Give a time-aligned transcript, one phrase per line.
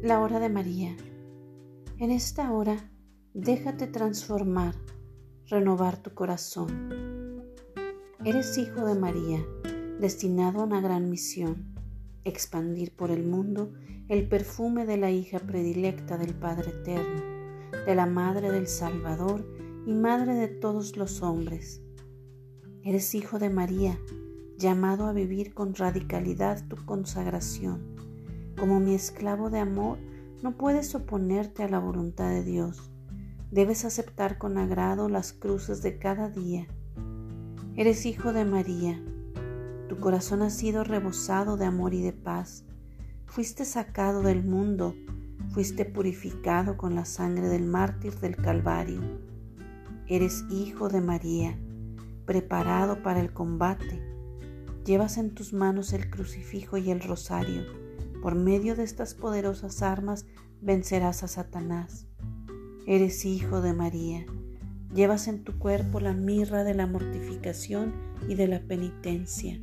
[0.00, 0.96] de María,
[1.98, 2.88] en esta hora
[3.34, 4.76] déjate transformar,
[5.46, 7.42] renovar tu corazón.
[8.24, 9.44] Eres hijo de María,
[9.98, 11.74] destinado a una gran misión,
[12.22, 13.72] expandir por el mundo
[14.08, 17.22] el perfume de la hija predilecta del Padre Eterno,
[17.84, 19.44] de la Madre del Salvador
[19.84, 21.82] y Madre de todos los hombres.
[22.84, 23.98] Eres hijo de María,
[24.58, 27.97] llamado a vivir con radicalidad tu consagración.
[28.58, 29.98] Como mi esclavo de amor,
[30.42, 32.90] no puedes oponerte a la voluntad de Dios.
[33.50, 36.66] Debes aceptar con agrado las cruces de cada día.
[37.76, 39.02] Eres hijo de María.
[39.88, 42.64] Tu corazón ha sido rebosado de amor y de paz.
[43.26, 44.94] Fuiste sacado del mundo,
[45.50, 49.00] fuiste purificado con la sangre del mártir del Calvario.
[50.06, 51.58] Eres hijo de María,
[52.26, 54.08] preparado para el combate
[54.88, 57.62] Llevas en tus manos el crucifijo y el rosario.
[58.28, 60.26] Por medio de estas poderosas armas
[60.60, 62.06] vencerás a Satanás.
[62.86, 64.26] Eres hijo de María.
[64.94, 67.94] Llevas en tu cuerpo la mirra de la mortificación
[68.28, 69.58] y de la penitencia.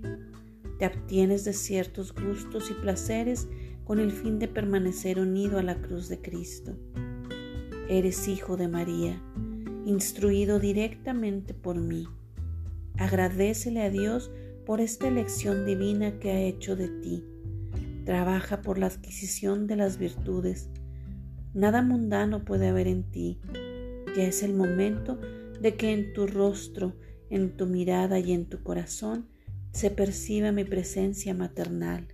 [0.79, 3.47] Te abstienes de ciertos gustos y placeres
[3.83, 6.75] con el fin de permanecer unido a la cruz de Cristo.
[7.87, 9.21] Eres hijo de María,
[9.85, 12.07] instruido directamente por mí.
[12.97, 14.31] Agradecele a Dios
[14.65, 17.23] por esta elección divina que ha hecho de ti.
[18.05, 20.69] Trabaja por la adquisición de las virtudes.
[21.53, 23.39] Nada mundano puede haber en ti.
[24.15, 25.19] Ya es el momento
[25.59, 26.95] de que en tu rostro,
[27.29, 29.27] en tu mirada y en tu corazón
[29.71, 32.07] se perciba mi presencia maternal.